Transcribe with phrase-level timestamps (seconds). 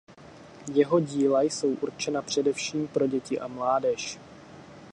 [0.73, 4.19] Jeho díla jsou určena především pro děti a mládež.